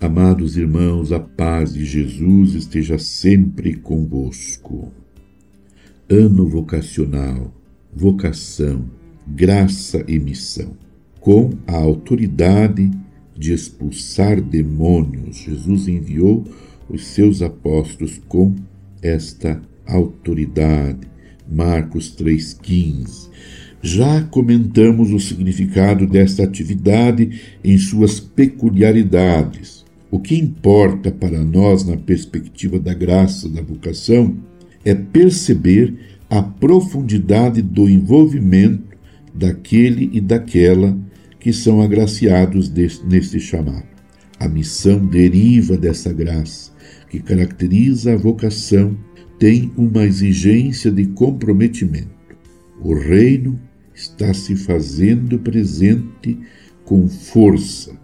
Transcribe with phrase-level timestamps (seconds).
[0.00, 4.90] Amados irmãos, a paz de Jesus esteja sempre convosco.
[6.08, 7.54] Ano vocacional,
[7.94, 8.86] vocação,
[9.26, 10.74] graça e missão.
[11.20, 12.90] Com a autoridade
[13.36, 16.46] de expulsar demônios, Jesus enviou
[16.88, 18.56] os seus apóstolos com
[19.02, 21.06] esta autoridade.
[21.46, 23.28] Marcos 3,15.
[23.82, 31.96] Já comentamos o significado desta atividade em suas peculiaridades o que importa para nós, na
[31.96, 34.36] perspectiva da graça da vocação,
[34.84, 35.94] é perceber
[36.28, 38.96] a profundidade do envolvimento
[39.32, 40.98] daquele e daquela
[41.38, 42.70] que são agraciados
[43.04, 43.84] neste chamado.
[44.38, 46.72] A missão deriva dessa graça,
[47.08, 48.96] que caracteriza a vocação,
[49.38, 52.08] tem uma exigência de comprometimento.
[52.82, 53.58] O reino
[53.94, 56.38] está se fazendo presente
[56.84, 57.99] com força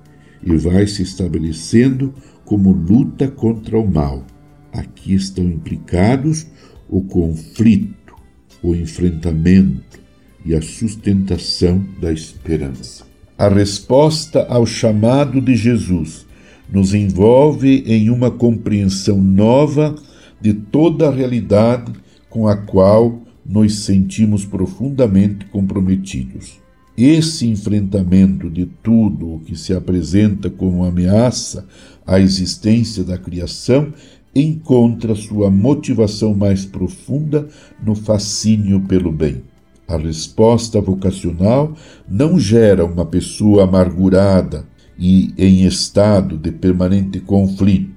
[0.47, 4.25] e vai se estabelecendo como luta contra o mal.
[4.73, 6.47] Aqui estão implicados
[6.89, 8.15] o conflito,
[8.63, 9.99] o enfrentamento
[10.45, 13.05] e a sustentação da esperança.
[13.37, 16.25] A resposta ao chamado de Jesus
[16.73, 19.97] nos envolve em uma compreensão nova
[20.41, 21.93] de toda a realidade
[22.31, 26.66] com a qual nos sentimos profundamente comprometidos.
[26.97, 31.67] Esse enfrentamento de tudo o que se apresenta como ameaça
[32.07, 33.93] à existência da criação
[34.35, 37.49] encontra sua motivação mais profunda
[37.85, 39.43] no fascínio pelo bem.
[39.87, 41.75] A resposta vocacional
[42.09, 44.67] não gera uma pessoa amargurada
[44.99, 47.95] e em estado de permanente conflito,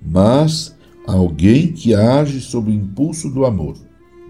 [0.00, 3.74] mas alguém que age sob o impulso do amor.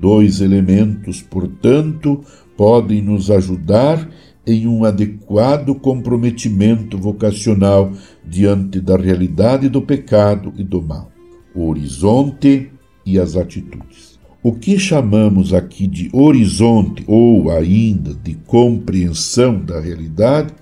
[0.00, 2.20] Dois elementos, portanto,
[2.56, 4.08] podem nos ajudar
[4.46, 7.92] em um adequado comprometimento vocacional
[8.24, 11.10] diante da realidade do pecado e do mal,
[11.54, 12.70] o horizonte
[13.04, 14.18] e as atitudes.
[14.42, 20.54] O que chamamos aqui de horizonte ou ainda de compreensão da realidade,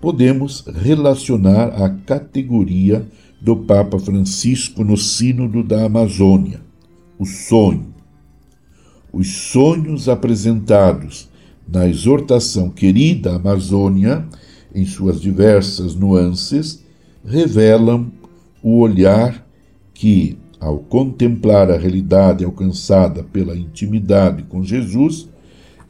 [0.00, 3.06] podemos relacionar à categoria
[3.40, 6.60] do Papa Francisco no Sínodo da Amazônia,
[7.18, 7.91] o sonho.
[9.12, 11.28] Os sonhos apresentados
[11.68, 14.26] na exortação querida Amazônia,
[14.74, 16.82] em suas diversas nuances,
[17.22, 18.10] revelam
[18.62, 19.46] o olhar
[19.92, 25.28] que, ao contemplar a realidade alcançada pela intimidade com Jesus,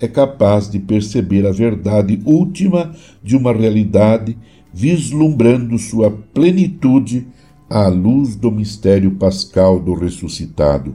[0.01, 4.37] é capaz de perceber a verdade última de uma realidade,
[4.75, 7.29] vislumbrando sua plenitude
[7.71, 10.93] à luz do mistério pascal do ressuscitado.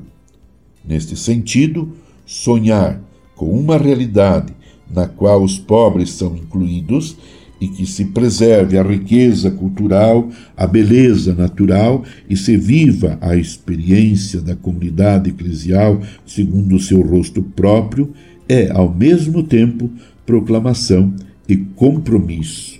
[0.84, 1.94] Neste sentido,
[2.28, 3.02] sonhar
[3.36, 4.54] com uma realidade
[4.94, 7.18] na qual os pobres são incluídos
[7.60, 14.42] e que se preserve a riqueza cultural, a beleza natural e se viva a experiência
[14.42, 18.14] da comunidade eclesial segundo o seu rosto próprio,
[18.48, 19.90] é, ao mesmo tempo,
[20.26, 21.14] proclamação
[21.50, 22.80] e compromisso.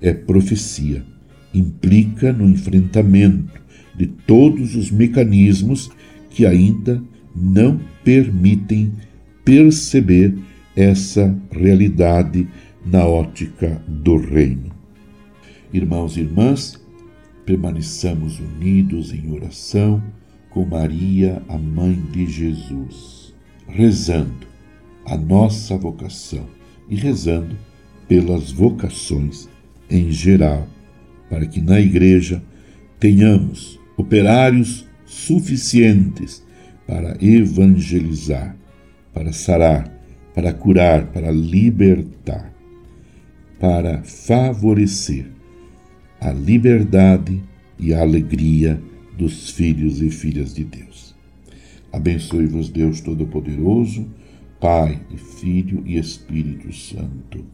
[0.00, 1.04] É profecia.
[1.52, 3.60] Implica no enfrentamento
[3.94, 5.90] de todos os mecanismos
[6.30, 7.02] que ainda
[7.34, 8.92] não permitem
[9.44, 10.36] perceber
[10.76, 12.48] essa realidade
[12.84, 14.70] na ótica do reino.
[15.72, 16.80] Irmãos e irmãs,
[17.44, 20.02] permaneçamos unidos em oração
[20.50, 23.34] com Maria, a mãe de Jesus,
[23.68, 24.46] rezando
[25.06, 26.46] a nossa vocação
[26.88, 27.56] e rezando
[28.08, 29.48] pelas vocações
[29.88, 30.66] em geral,
[31.28, 32.42] para que na igreja
[32.98, 36.44] tenhamos operários suficientes
[36.90, 38.56] para evangelizar,
[39.14, 40.00] para sarar
[40.34, 42.52] para curar, para libertar,
[43.58, 45.26] para favorecer
[46.20, 47.42] a liberdade
[47.78, 48.80] e a alegria
[49.16, 51.14] dos filhos e filhas de Deus.
[51.92, 54.06] Abençoe-vos, Deus Todo-Poderoso,
[54.60, 57.44] Pai e Filho e Espírito Santo.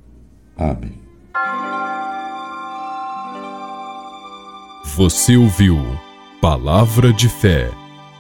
[0.57, 1.07] Amém.
[4.97, 5.77] Você ouviu
[6.41, 7.86] Palavra de Fé